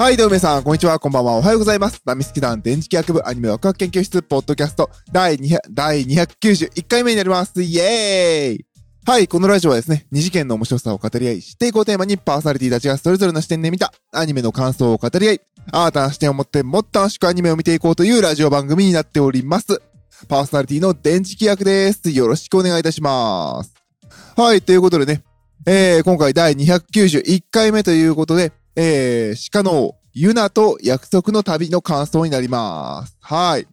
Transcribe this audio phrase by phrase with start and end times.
[0.00, 2.00] はい、どうも皆さん、こんにちは、こんばんは、おはようございます。
[2.06, 7.62] ナミスキ団電磁気学部アニメワクワク研究室、ポッドキャスト、第200第291回目になります。
[7.62, 8.66] イエーイ
[9.04, 15.40] はい、このラジオはですね、二次元の面白さを語り合い、知っていこうテーマにパーソナリティたちがそれぞれの視点で見たアニメの感想を語り合い、
[15.70, 19.82] 新たな視点を持ってもっと楽しくアニメを見ていこうというラジオ番組になっております。
[20.28, 22.08] パーソナリティの電磁気役です。
[22.08, 23.74] よろしくお願いいたします。
[24.34, 25.22] はい、ということでね、
[25.66, 33.16] えー、今回第291回目ということで、えー、鹿のユナと約束の旅の感想になります。
[33.20, 33.66] はい。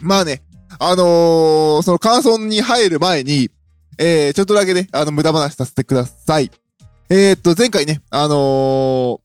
[0.00, 0.42] まあね、
[0.78, 3.50] あのー、その感想に入る前に、
[3.98, 6.50] えー、ちょっとだけね、あの、無駄話させてください。
[7.08, 9.20] えー、っと、前回ね、あの、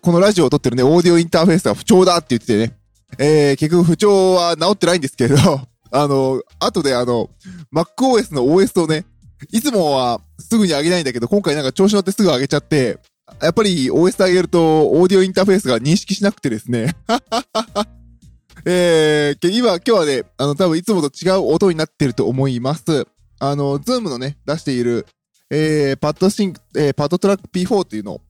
[0.00, 2.78] このラジオを撮ってるね、オーディオインターフェースが不調だって言っててね、
[3.18, 7.30] え、結局不調は治ってないんですけれど、 あの、後であの、
[7.72, 9.04] MacOS の OS をね、
[9.50, 12.98] いつもはすぐに上げないんだけど、今回なんか調子乗ってすぐ上げちゃって、
[13.40, 16.96] やっぱり OS 上げると、オーディオインターフェースが認識しなくてですね。
[18.64, 23.06] えー、今、今日はね、あの、多分いつもと違う音になってると思います。
[23.38, 25.06] あの、 Zoomのね、出している、
[25.50, 28.20] えー、パッドシンク、えー、 PodTrak P4 っていうのを、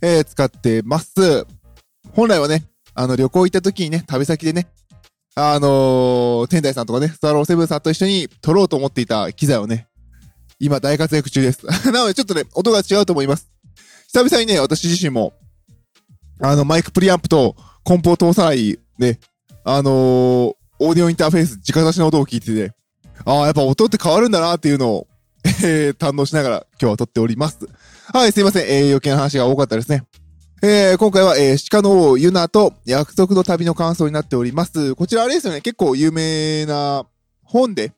[0.00, 1.46] えー、使ってます。
[2.12, 2.64] 本来はね、
[2.94, 4.68] あの、旅行行った時にね、旅先でね、
[5.34, 9.88] あのー、天台さんとかね、スターローセブンさんと一緒に撮ろうと思っていた機材をね、
[10.62, 11.66] 今大活躍中です。
[11.90, 13.48] なのでちょっとね、音が違うと思います。
[14.06, 15.32] 久々にね、私自身も、
[16.40, 19.18] あの、マイクプリアンプとコンポを通さない、ね、
[19.64, 22.72] あのー、オーディオインターフェース、直出しの音を聞いてて、
[23.24, 25.08] ああ、やっぱ音って変わるんだなっていうのを、
[25.64, 27.58] えー、堪能しながら今日は撮っております。
[28.12, 28.68] はい、すいません。
[28.68, 30.04] えー、余計な話が多かったですね。
[30.62, 34.94] えー、今回は、えー、鹿の王ユナと約束の旅の感想になっております。
[34.94, 37.04] こちらあれですよね、結構有名な
[37.42, 37.92] 本で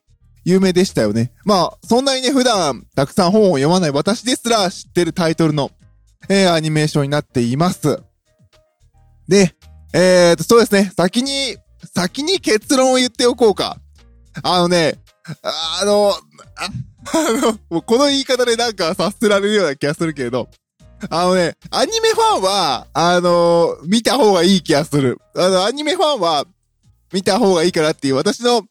[0.45, 1.31] 有名でしたよね。
[1.43, 5.71] まあ、そんなにね、普段たくさん本を読まない私ですら知ってるタイトルの、
[6.29, 7.99] えー、アニメーションになっています。
[9.27, 9.55] で、
[9.93, 11.57] えーと、そうですね、先に、
[11.93, 13.79] 先に結論を言っておこうか。
[14.43, 14.99] あのね、
[15.41, 16.11] あの、
[16.55, 16.69] あ
[17.13, 20.49] あの、もうこの言い方でなんか察せられるような気がするけれど、
[21.09, 25.19] あのね、アニメファンは、あの見た方がいい気がする。
[25.35, 26.45] あの、アニメファンは、
[27.13, 28.63] 見た方がいいかなっていう、私の、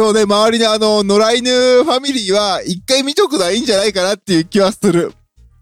[0.00, 5.12] そうね、周りのあの、野良犬ファミリーは、一回見とくのはいいんじゃないかなっていう気はする。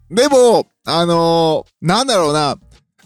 [0.09, 2.55] でも、あのなんだろうな、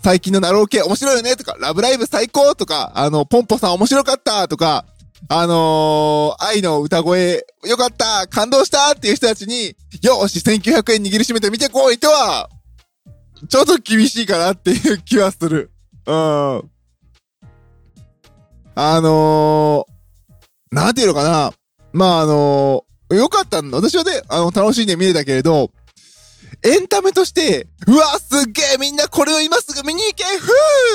[0.03, 4.85] 最近のナロー系面白いよねとか、ラブライブ最高とか、あの、ポンポさん面白かったとか、
[5.27, 12.47] あのー、愛の歌声よかった感動したっていう人たちに、よし !1900 円握りしめて見てこいとは、
[13.49, 15.71] ちょっと厳しいかなっていう気はする。
[16.05, 16.69] うん。
[18.75, 19.92] あのー、
[20.73, 21.53] なんていうのかな。
[21.91, 23.77] まあ、あのー、よかったんだ。
[23.77, 25.69] 私はね、あの、楽しんで見れたけれど、
[26.63, 30.47] エンタメとして、うわ、すっげえみんなこれを今すぐ見に行けふ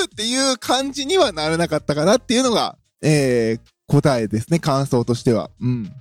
[0.03, 5.49] ーっていう感じにはならなかったかなっていうのが、えー、答えですね、感想としては。
[5.61, 5.91] うん。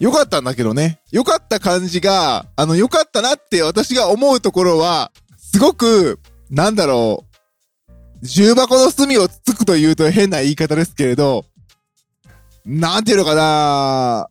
[0.00, 1.00] よかったんだけどね。
[1.12, 6.18] よかった感じが、あの、よかったなって私が思うところは、すごく、
[6.50, 7.25] なんだろう、
[8.22, 11.44] 重箱の隅をつつくというと変な言い方ですけれど、
[12.64, 14.28] なんていうのかな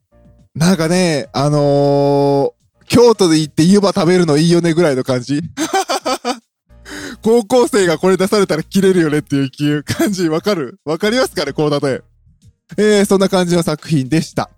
[0.55, 5.41] なんかね、あのー、京都で行って湯葉食べるのいいよねぐらいの感じ
[7.23, 9.39] 高校生がこれ出されたら切れるよねってい
[9.73, 10.79] う感じ、わかる？
[10.85, 12.01] わかりますかねこの例え。
[12.77, 14.49] えー、そんな感じの作品でした。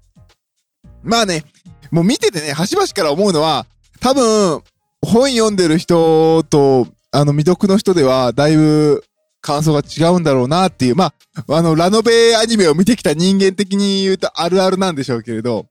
[1.04, 1.44] まあね、
[1.92, 3.66] もう見ててね、端々から思うのは、
[4.00, 4.62] 多分、
[5.02, 9.04] 本読んでる人と、あの、未読の人では、だいぶ、
[9.48, 11.14] 感想が違うんだろうなっていう、ま
[11.48, 15.68] あ、あの、ラノベアニメを見てきた人間的に言うとあるあるなんでしょうけれど、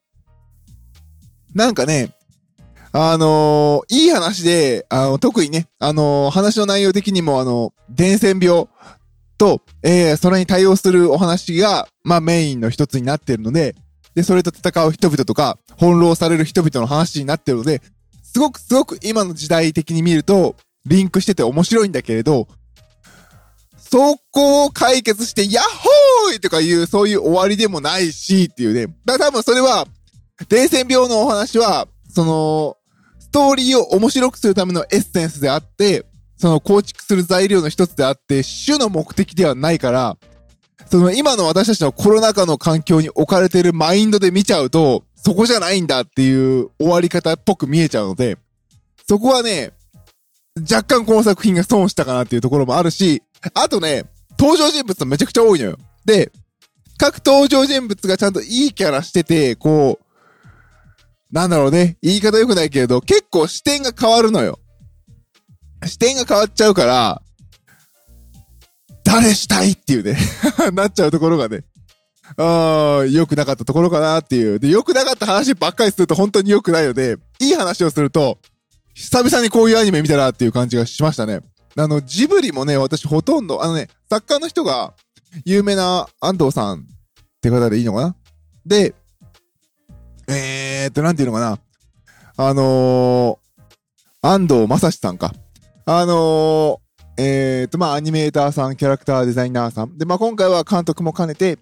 [1.54, 2.15] なんかね、
[2.92, 8.66] あのー、いい話で、あの、特にね、あのー、話の内容的にも、あの、伝染病
[9.36, 13.75] と、えー、それに対応するお話が、まあ、メインの一つになっているので、
[14.15, 17.83] で、それと戦う人々とか、翻弄される人々の話になってるので、
[18.22, 20.56] すごくすごく今の時代的に見ると、
[20.86, 22.48] リンクしてて面白いんだけれど、
[23.91, 28.94] そこを解決して、ヤッホーイとかいう、そういう終わりでもないし、っていうね。
[29.04, 29.86] だから多分それは、
[30.48, 32.77] 伝染病のお話は、その、
[33.21, 36.04] ストーリーを面白くするためのエッセンスであって、
[36.36, 40.16] その構築する材料の一つであって、主の目的ではないから、
[40.91, 48.36] その今の私たちのコロナ禍の環境に置かれてるマインドで見ちゃうと、そこじゃないんだっていう終わり方っぽく見えちゃうので、
[49.09, 49.72] そこはね、
[50.60, 53.22] 若干この作品が損したかなっていうところもあるし、
[53.54, 54.04] あとね、
[54.38, 55.78] 登場人物めちゃくちゃ多いのよ。
[56.04, 56.30] で、
[56.98, 60.06] 各登場人物がちゃんといいキャラしてて、こう、
[61.33, 64.59] なんだろうね、言い方良くないけれど、結構視点が変わるのよ。
[65.86, 67.22] 視点が変わっちゃうから、
[69.04, 70.18] 誰したいっていうね
[70.74, 71.65] なっちゃうところがね、
[72.36, 74.59] ああ、良くなかったところかなっていう。
[74.59, 78.38] で、良くなかった話ばっかりすると本当に良くないので、いい話をすると、
[78.94, 81.41] 久々にこういうアニメ見たなっていう感じがしましたね。
[81.78, 84.94] あの、ジブリもね、私ほとんど、あのね、作家の人が、
[85.44, 86.82] 有名な安藤さんっ
[87.42, 88.16] て方でいいのかな？
[88.64, 88.94] で、
[90.28, 91.58] えーっと、なんていうのかな？
[92.38, 95.32] あのー、安藤正史さんか。
[95.84, 99.98] あのー、えーっと、まあ、アニメーターさん、キャラクターデザイナーさん。
[99.98, 101.58] で、まあ、今回は監督も兼ねて、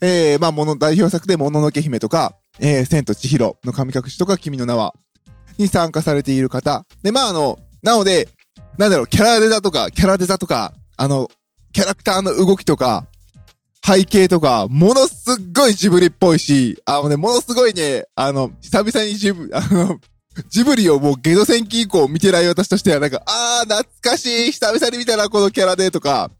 [0.00, 4.94] えー、まあ、もの、代表作で、もののけ姫とか、えー、千と千尋の神隠しとか、君の名は、
[5.58, 6.86] に参加されている方。
[7.02, 8.28] で、まあ、あの、なので、
[8.78, 11.28] なんだろう、キャラデザとか、キャラデザとか、あの、
[11.72, 13.06] キャラクターの動きとか、
[13.84, 19.98] 背景とか、ものすっごいジブリっぽいし、あのね、ものすごいね、あの、久々にジブ、あの、
[20.48, 26.30] ジブリをもうゲド戦記以降見てない私としてはなんか、あー、懐かしい久々に見たな、このキャラで、とか、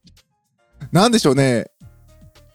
[0.92, 1.66] なんでしょうね。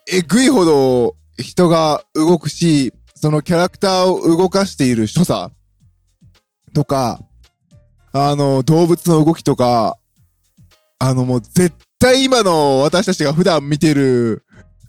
[0.09, 5.51] えぐいほど人が動くし、そのキャラクターを動かしている所作
[6.73, 7.19] とか、
[8.13, 9.97] あの、動物の動きとか、
[10.99, 14.45] あのもう絶対今の私たちが普段見てる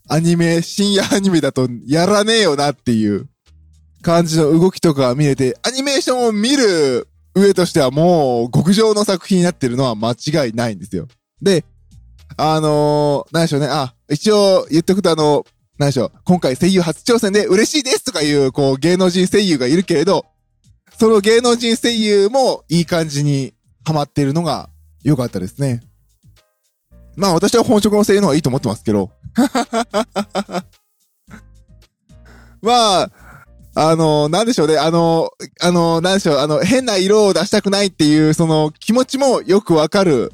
[0.09, 3.27] アニメ、深夜アニメだとやらねえよなっていう
[4.03, 11.09] 感じの動きとか見れて、アニメーションを見る上としてはもう極上の作品になってるのは間違いないんですよ。
[11.41, 11.65] で、
[12.37, 13.69] あのー、何でしょうね。
[13.71, 15.47] あ、一応言っとくとあの、
[15.79, 16.13] 何でしょう。
[16.25, 20.27] 今回声優初挑戦で嬉しいですとかいう、こう、芸能人声優がいるけれど、
[20.99, 23.55] その芸能人声優もいい感じに
[23.85, 24.69] ハマっているのが
[25.03, 25.83] 良かったですね。
[27.17, 29.11] まあ私は本職の声優の方がいいと思ってますけど。
[32.63, 33.11] まあ、
[33.75, 34.79] あの、なんでしょうね。
[34.79, 35.31] あの、
[35.61, 36.39] あの、なんでしょう。
[36.39, 40.33] あの、変な色を出したくないっていう、その気持ちもよくわかる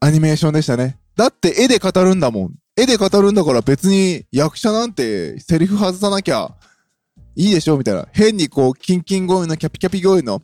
[0.00, 0.98] アニメーションでしたね。
[1.16, 2.54] だって絵で語るんだもん。
[2.76, 6.54] 絵で語るんだから別に役者なんてセリフ外さなきゃ
[7.36, 7.76] いいでしょ？
[7.76, 8.06] みたいな。
[8.12, 10.40] 変にこう、キンキン声のキャピキャピ声の、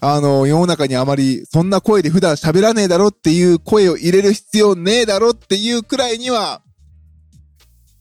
[0.00, 6.62] あの、世の中にあまりそんな声で普段喋らねえだろっていう声を入れる必要ねえだろっていうくらいには、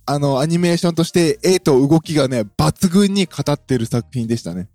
[0.06, 4.70] あの、アニメーションとして絵と動きがね、抜群に語ってる作品でしたね。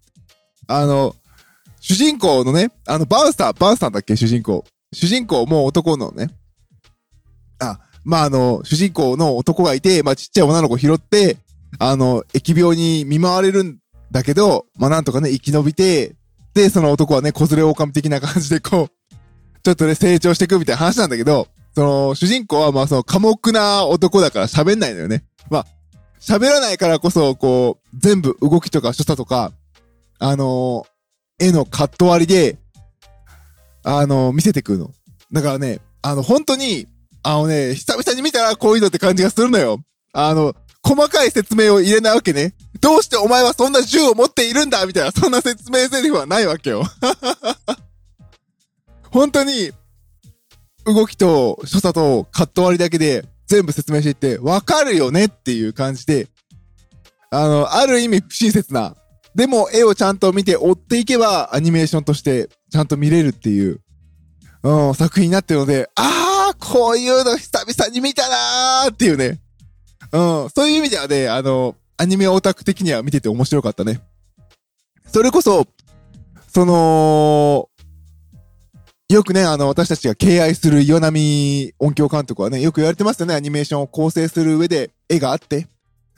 [0.67, 1.15] あの、
[1.81, 4.17] 主人公のね、あの、バウスター、バウスターだっけ？
[4.17, 4.65] 主人公。
[4.93, 6.31] 主人公も男のね、
[7.59, 11.39] あ、まあ、あの、主人公の男がいて、まあ、ちっちゃい女の子拾って、
[11.79, 13.79] あの、疫病に見舞われるん
[14.11, 16.17] だけど、まあ、なんとかね、生き延びて、
[16.55, 19.15] で、その男はね、子連れ狼的な感じでこう、
[19.63, 25.25] ちょっとね、成長していくみたいな話なんだけど、その、主人公はまあその、寡黙な男だから喋んないのよね。
[25.51, 25.67] まあ、
[26.21, 29.53] 喋らないからこそ、こう、全部動きとか所作とか、
[30.19, 32.59] あのー、絵のカット割りで、
[33.83, 34.93] あのー、見せてくるの。
[35.33, 36.87] だからね、あの、本当に、
[37.23, 39.81] あのね、久々に見たらこういうのって感じがするのよ。
[40.13, 40.55] あの、
[40.87, 42.55] 細かい説明を入れないわけね。
[42.81, 46.85] どうしてお前はそんな銃を持っているんだみたいな、そんな説明台詞はないわけよ。
[49.11, 49.73] 本当に、
[50.85, 56.29] 動きと所作とカット割りだけで全部説明していって、わかるよねっていう感じで、
[57.31, 58.95] あの、ある意味不親切な、
[59.35, 63.81] でも絵をちゃんと見て追っていけばアニメーションとしてちゃんと見れるっていう、
[64.63, 69.41] うん、作品になってるので、あー、こういうの久々に見たなーっていうね。
[70.13, 74.01] うん、そういう意味ではね、あの、アニメオタク的には見てて面白かったね。
[75.07, 75.67] それこそ、
[76.53, 77.69] その、
[79.09, 85.69] よくね、あの、私たちが敬愛する岩波音響監督はね、よく言われてますよね、アニメーションを構成する上で絵があって、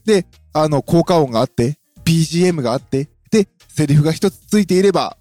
[0.05, 5.19] で、あの、効果音があって、BGM があって、で、セリフが一つついていれば、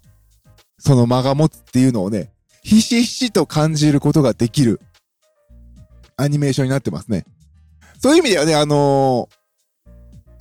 [0.78, 2.32] その間が持つっていうのをね、
[2.62, 4.80] ひしひしと感じることができる
[6.16, 7.26] アニメーションになってますね。
[7.98, 9.28] そういう意味ではね、あの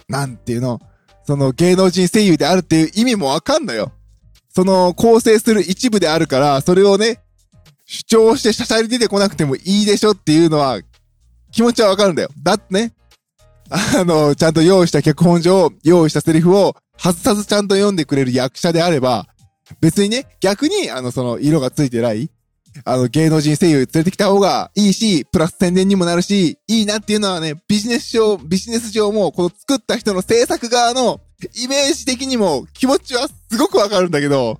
[0.09, 0.79] ー、なんていうの、
[1.25, 3.91] その芸能人声優であるっていう意味もわかんのよ。
[4.49, 7.19] その構成する一部であるから、それをね、
[7.85, 10.79] 主張してしゃしゃり出てこなくてもいいでしょっていうのは、
[11.51, 12.29] 気持ちはわかるんだよ。
[12.43, 12.93] だってね、
[13.69, 19.27] あの、ちゃんと用意した脚本上、用意したセリフを外さずちゃんと読んでくれる役者であれば、
[19.81, 22.29] 別にね、逆に、あの、その、色がついてない、
[22.85, 31.19] あの、芸能人声優連れてきた方がいいし、プラス宣伝にもなるし、いいなっていうのはね、ビジネス上、ビジネス上も、この作った人の制作側の
[31.55, 34.59] イメージ的にも気持ちはすごくわかるんだけど、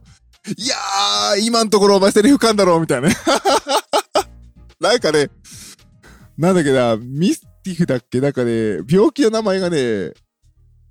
[0.58, 3.16] いやー、今のところお前セリフかんだろ、みたいなね。
[4.80, 5.30] なんかね、
[6.38, 8.22] なんだっけな、ミスティフだっけ？
[8.22, 10.12] なんかね、病気の名前がね、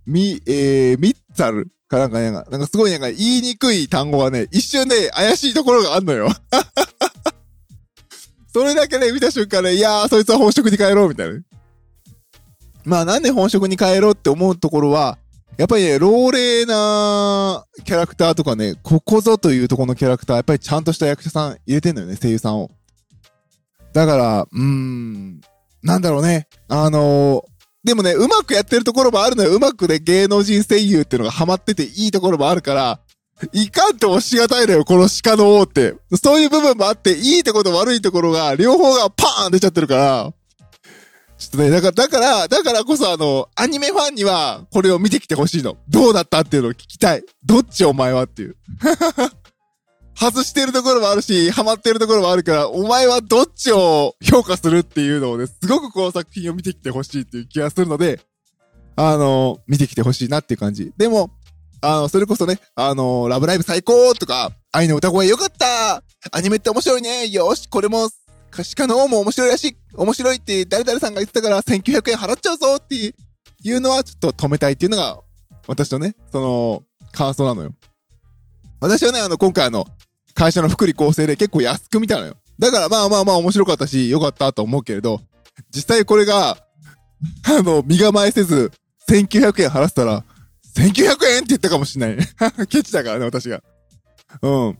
[0.06, 6.28] ミ、えー、ミッツァルかなんかね、なんかすごいなんか言いにくい単語がね、一瞬ね、怪しいところがあんのよ。
[8.56, 11.40] それだけね、見た瞬間ね、いやー、そいつは本職に帰ろう、みたいな。
[12.86, 15.18] まあなんで本職に帰ろうって思うところは、
[15.58, 22.70] やっぱりね、老齢なキャラクターとかね、ここぞというところのキャラクター、やっぱりちゃんとした役者さん入れてんのよね、声優さんを。
[23.92, 25.42] だから、うーん、
[25.82, 26.48] なんだろうね。
[26.68, 27.42] あのー、
[27.84, 29.50] でもね、うまくやってるところもあるのよ。
[29.50, 33.00] うまくね、芸能人声優っていうのがハマってていいところもあるから、
[33.52, 35.94] いかんともしがたいのよ、この鹿の王って。
[36.22, 40.32] そういう部分もあって、いいところと悪いところが、両方がパーン出ちゃってるから、
[41.36, 45.76] ちょっとね、だから、だから、だからこそあの、アニメファンには、これを見てきてほしいの。
[45.88, 47.24] どうだったっていうのを聞きたい。
[47.44, 48.56] どっちお前はっていう。
[50.18, 58.20] 外してるところもあるし、ハマってるところもあるから、お前はどっちを評価するっていうのをね、すごくこの作品を見てきてほしいっていう気がするので、
[58.96, 60.90] あの、見てきてほしいなっていう感じ。
[60.96, 61.30] でも、
[61.80, 66.02] あの、それこそね、あの、ラブライブ最高とか、愛の歌声よかった
[66.32, 68.08] アニメって面白いねよし、これも
[68.50, 75.20] 鹿の王も面白いらしい、面白いって誰々さんが言ってたから1900円払っちゃうぞっていうのはちょっと止めたいっていうのが、
[75.66, 77.72] 私のね、その、感想なのよ。
[78.80, 79.86] 私はね、あの、今回あの、
[80.34, 82.36] 会社の福利厚生で結構安く見たのよ。
[82.58, 85.20] だからまあまあまあ面白かったし、良かったと思うけれど、
[85.74, 86.58] 実際これが、
[87.44, 88.70] あの、身構えせず、
[89.08, 90.24] 1900円払ったら、
[90.76, 92.28] 1900円って言ったかもしんないね。
[92.68, 93.62] ケチだからね、私が。
[94.42, 94.78] うん。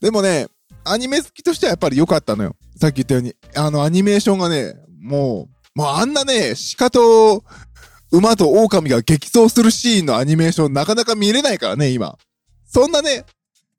[0.00, 0.48] でもね、
[0.84, 2.56] アニメ好きとしてはやっぱり良かったのよ。
[2.80, 3.34] さっき言ったように。
[3.54, 7.44] あの、アニメーションがね、もう、もうあんなね、鹿と
[8.10, 12.18] 馬と狼が激走するシーンのアニメーションなかなか見れないからね、今。
[12.66, 13.24] そんなね、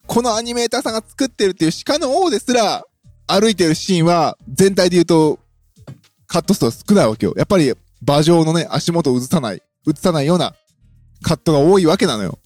[0.05, 2.85] このアニメーターさんが作ってるっていう鹿の王ですら、
[3.27, 5.39] 歩いてるシーンは、全体で言うと、
[6.27, 7.33] カット数は少ないわけよ。
[7.35, 7.73] やっぱり、
[8.05, 10.53] 馬上のね、足元を映さない、映さないような
[11.23, 12.39] カットが多いわけなのよ。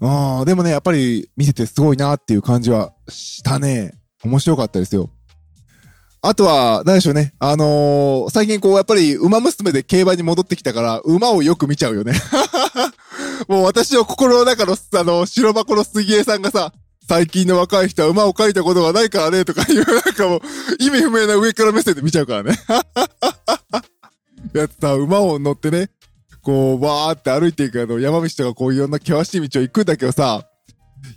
[0.00, 3.94] ああ、でもね、やっぱり見ててすごいなっていう感じはしたね。
[4.24, 5.10] 面白かったですよ。
[6.22, 7.34] あとは、何でしょうね。
[7.38, 12.14] あのー、最近こう、やっぱり、馬娘で競馬に戻ってきたから、馬をよく見ちゃうよね。
[13.46, 16.72] もう私の心の中の、あの、白箱の杉江さんがさ、
[17.06, 20.40] 最近の若い人は馬を描いたことがないからね、とかいう、なんかもう、
[20.78, 22.58] 意味不明な上から目線で見ちゃうからね。
[24.54, 25.90] やつさ、馬を乗ってね、
[26.42, 30.46] こう、わーって歩いていくあの、山道とかこういろんな険しい道を行くんだけどさ、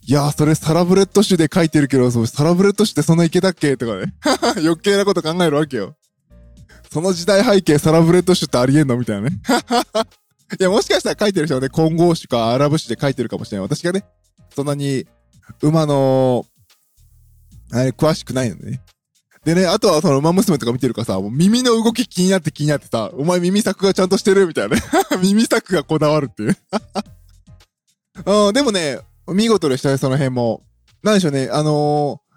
[0.06, 4.14] いやー、それサラブレッド種で書いてるけど、そサラブレッド種ってそんな毛だっけとかね。
[4.64, 5.96] 余計なこと考えるわけよ。
[6.92, 9.40] その時代背景サラブレッド種ってありえんのみたいなね。
[10.60, 13.68] いや、もしかしたら書いてる人はね、混合種かアラブ種で書いてるかもしれない。
[13.68, 14.06] 私がね、
[14.56, 15.06] そんなに、
[15.62, 16.46] 馬の、
[17.72, 18.82] あれ、詳しくないのね。
[19.48, 24.82] でね、あとはそのウマ娘とか見てるからさ、もう耳の動き気になって気になってさ、お前耳作画ちゃんとしてるみたいなね。
[25.24, 26.58] 耳作画こだわるっていう
[28.48, 30.64] うん、でもね、見事でしたね、その辺も。
[31.02, 32.28] なんでしょうね、あのー、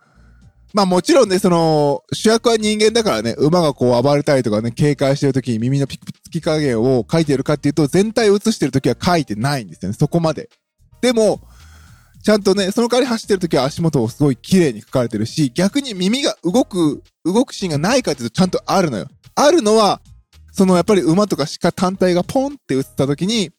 [0.72, 10.48] まあもちろんね、その、主役は人間だからね、馬がこう暴れたりとかね、警戒してる時に耳のピクピク加減を書いてるかっていうと、全体を映してる時は書いてないんですよね、そこまで。
[11.00, 11.40] でも、
[12.22, 19.08] ちゃんとね、その代わり走ってる時は足元をすごい綺麗に書かれてるし、逆に耳が動く、動くシーンがないかっていうとちゃんとあるのよ。
[19.34, 20.00] あるのは、
[20.52, 23.50] そのやっぱり馬とか鹿単体がポンって映った時に、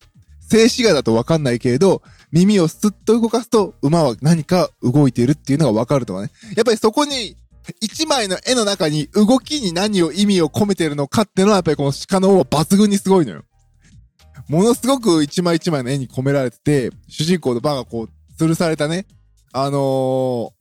[0.41, 2.01] 静止画だとわかんないけれど、
[2.32, 6.32] 耳をスッと動かすと馬は何か動いているっていうのがわかるとかね。
[6.56, 7.38] やっぱりそこに、
[7.80, 13.44] 一枚の絵の中に動きに何を意味を込めてるのかっていうのはやっぱりこの鹿の方は抜群にすごいのよ。
[14.50, 18.10] ものすごく一枚一枚の絵に込められてて、主人公の馬がこう
[18.41, 19.05] 吊るされたね、
[19.53, 20.51] あのー、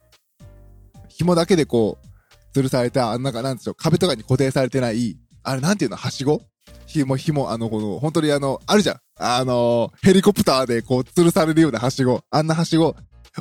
[1.08, 6.42] 紐だけでこう、吊るされた、あんなかなんでしょう、壁とかに固定されてない、あれなんていうの、はしご？
[6.86, 9.00] 紐、紐、あの、この、本当にあの、あるじゃん。
[9.16, 12.88] あのー、ヘリコプターでこう、吊るされるようなはしご、あんなはしご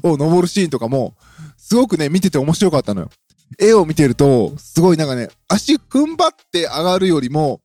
[0.03, 1.15] を登るシーンとかも、
[1.57, 3.09] すごくね、見てて面白かったのよ。
[3.59, 7.59] 絵を見てると、すごいなんかね、足踏ん張って上がるよりも、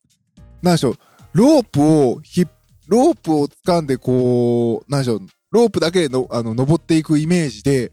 [0.61, 0.99] なんでしょう、
[1.35, 2.45] ロープをひ、
[2.89, 5.21] ロープを掴んでこう、なんでしょう、
[5.55, 7.93] ロープだけでの、あの、登っていくイメージで、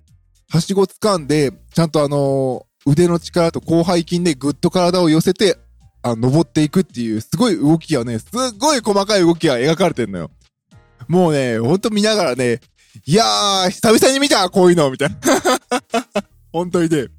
[0.50, 5.60] はしご掴んで、ちゃんとあのー、腕の力と広背筋でぐっと体を寄せて、
[6.01, 10.32] あ登っていくっていう、すごい動きがね、すっごい細かい動きが描かれてんのよ。
[11.08, 12.62] もうね、ほんと見ながらね、
[13.06, 15.18] いやー、久々に見たこういうのみたいな。
[16.51, 17.10] 本当にね。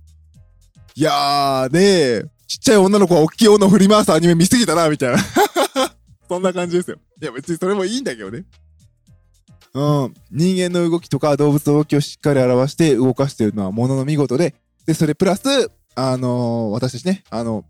[0.96, 5.18] いやー、ねちっちゃい女の子は大きい女振り回すアニメ見すぎたな、みたいな。
[6.28, 6.96] そんな感じですよ。
[7.22, 8.44] いや、別にそれもいいんだけどね。
[9.74, 10.14] うん。
[10.30, 14.54] 人間の動きとか動物の動きをしっかり表して動かしているのはものの見事で、
[14.86, 17.64] で、それプラス、あのー、私たちね、あの、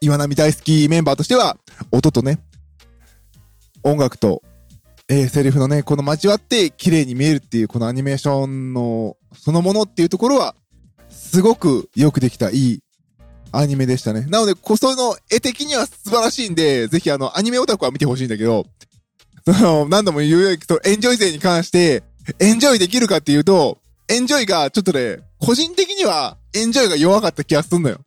[0.00, 1.56] 岩波大好きメンバーとしては、
[1.92, 2.40] 音とね、
[3.82, 4.42] 音楽と
[5.12, 10.54] えー、セリフのね、この交わって綺麗に見えるっていう、このアニメーションの、そのものっていうところは、
[11.08, 12.80] すごくよくできたいい
[13.50, 14.20] アニメでしたね。
[14.28, 18.66] なので、こその絵的には素晴らしいんで、ぜひあの、アニメオタクは見てほしいんだけど、
[19.44, 22.02] その、何度も言うように、エンジョイ勢に関して、
[22.38, 23.78] エンジョイできるかっていうと、
[24.08, 27.98] エンジョイがちょっとね、個人的にはエンジョイが弱かった気がすんのよ。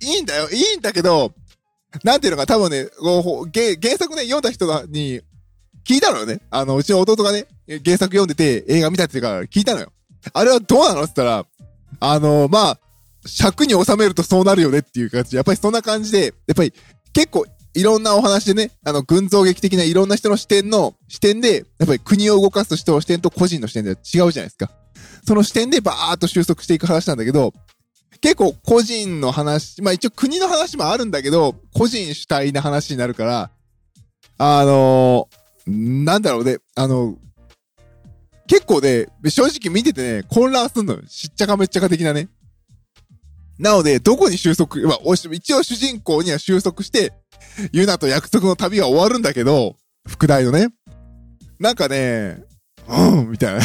[0.00, 1.32] いいんだよ、いいんだけど、
[2.04, 5.20] なんていうのか、多分ね、原原作ね、読んだ人に
[5.84, 6.40] 聞いたのよね。
[6.50, 7.46] あの、うちの弟がね、
[7.84, 9.92] 原作読んでて映画見たっていうから聞いたのよ。
[10.32, 11.02] あれはどうなの？
[11.02, 11.46] って言ったら、
[11.98, 12.78] あの、まあ、
[13.26, 15.36] 尺に収めるとそうなるよねっていう感じ。
[15.36, 16.72] やっぱりそんな感じで、やっぱり
[17.12, 24.70] 結構いろんなお話でね、あの、群像劇的ないろんな人の視点の視点で、やっぱり国を動かす人の視点と個人の視点では違うじゃないですか。
[25.26, 27.52] その視点でバーっと収束していく話なんだけど、
[28.20, 33.50] 結構個人の話、まあ一応国の話もあるんだけど、個人主体な話になるから、
[34.38, 37.16] あのー、なんだろうね、あの、
[38.46, 41.02] 結構ね、正直見ててね、混乱すんのよ。
[41.06, 42.28] しっちゃかめっちゃか的なね。
[43.60, 44.98] なので、どこに収束、まあ、
[45.30, 47.12] 一応主人公には収束して、
[47.72, 49.76] ユナと約束の旅は終わるんだけど、
[50.08, 50.68] 副題のね。
[51.58, 52.42] なんかね、
[52.88, 53.60] うん、みたいな。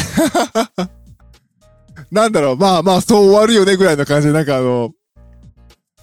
[2.12, 4.92] なんだろう、まあまあ、そう終わるよねぐらいの感じで、なんかあの、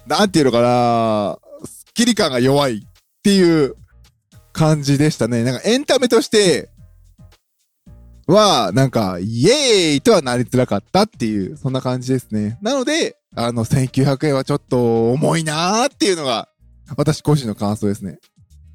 [0.07, 2.81] なんていうのかな、スッキリ感が弱いっ
[3.21, 3.75] ていう
[4.53, 5.43] 感じでしたね。
[5.43, 6.71] なんかエンタメとして、
[8.27, 12.57] は、なんか、イエーイとはなりづらかったっていう、そんな感じですね。
[12.61, 16.49] なので、あの、1900円はちょっと重いなーっていうのが、
[16.95, 18.19] 私個人の感想ですね。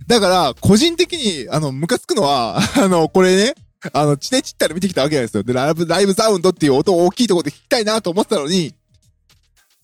[0.06, 3.54] だから、個人的に、あの、ムカつくのは、 あの、これね、
[3.92, 5.42] あの、チネチったら見てきたわけなんですよ。
[5.42, 8.74] で、ライブ、ライブサウンドっていう音を大きいところで聞きたいなと思ってたのに、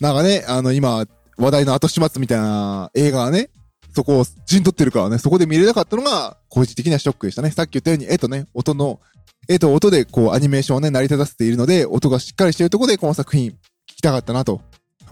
[0.01, 1.07] なんかね、あの、今、
[1.37, 3.51] 話題の後始末みたいな映画がね、
[3.95, 7.51] そこを陣取ってるからね、そこで見れなかったのが、個人的なショックでしたね。
[7.51, 9.01] さっき言ったように、絵とね、音の、
[9.49, 13.55] 絵と音でこう、アニメーションをね、成り立たせているので、音がしっかりしているところで、この作品、聞
[13.97, 14.61] きたかったなと。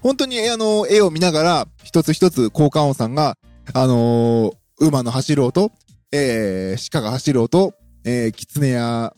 [0.01, 3.37] 本当に、あの、絵を見ながら、一つ一つ効果音さんが、
[3.73, 5.71] あのー、馬の走る音、
[6.13, 9.15] えー、鹿が走る音、えー、狐や、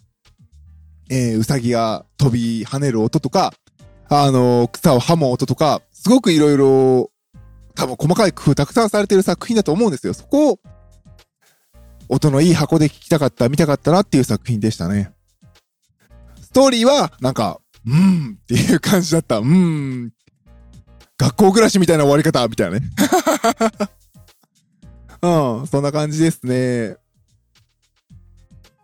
[1.10, 3.52] えー、うさぎが飛び跳ねる音とか、
[4.08, 7.10] あのー、草を噛む音とか、すごくいろいろ、
[7.74, 10.14] 多分細かい工夫たくさんされてる作品だと思うんですよ。
[10.14, 10.58] そこを、
[12.08, 15.12] 音のいい箱で聞きたかった、見たかったなっていう作品でしたね。
[16.40, 19.38] ストーリーは、なんか、うーんっていう感じだった。
[19.38, 20.12] うーん。
[21.18, 22.86] 学校暮らしみたいな終わり方みたいなね。
[25.22, 26.96] うん、そんな感じですね。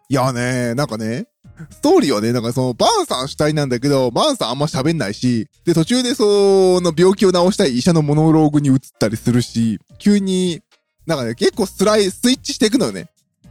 [0.08, 1.26] いやね、なんかね、
[1.70, 10.62] ストーリーはね、なんかその、バーンさん主体なんだけど、バーンさんあんま喋んないし、で、途中でその病気を治したい医者のモノローグに移ったりするし、急に、
[11.10, 13.08] なんかね、結構スライ、スイッチしていくのよね。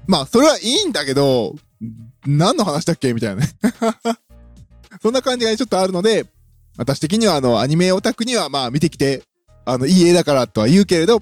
[0.07, 1.55] まあ、それはいいんだけど、
[2.25, 3.49] 何の話だっけみたいなね。
[5.03, 6.25] そんな感じがちょっとあるので、
[6.77, 9.23] 私的にはあの、アニメオタクにはまあ見てきて、
[9.65, 11.21] あの、いい絵だからとは言うけれど、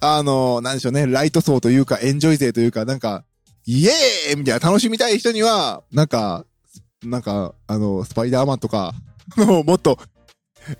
[0.00, 3.24] あの、なんでしょうね、ライト層というか、エンジョイ勢というか、なんか、
[3.66, 6.44] イエーイみたいな楽しみたい人には、なんか、
[7.02, 8.94] なんか、あの、スパイダーマンとか、
[9.36, 9.98] もっと、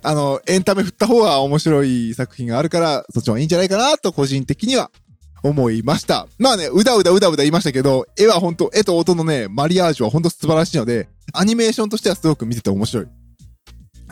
[0.02, 4.90] あの、エンタメ振った方が面白い作品があるから、そっちもいいんじゃないかなと個人的には
[5.42, 6.26] 思いました。
[6.38, 13.06] まあね、うだうだうだうだ言いましたけど、絵は本当絵と音のね、マリアージュは本当素晴らしいので、アニメーションとしてはすごく見てて面白い。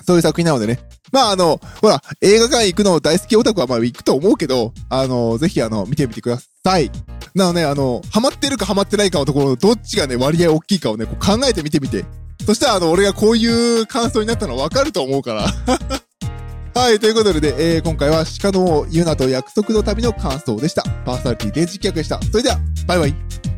[0.06, 0.78] そういう作品なのでね。
[1.12, 6.90] まああの、ほら、映画館行くの大好きオタクはまあ行くと思うけど、あの、ぜひあの、見てみてください。
[7.34, 12.04] なので、ね、あの、ハマってるかハマってないかのところ、どっちがね、割合大きいかをね、こう考えてみてみて。
[12.46, 15.46] そしたらあの、俺がこういう感想になったのわかると思うから。
[16.80, 20.82] はい、ということで、えー、今回は鹿のユナと約束の旅の感想でした。
[21.04, 22.20] パーソナリティ電磁気役でした。
[22.30, 23.55] それでは、バイバイ。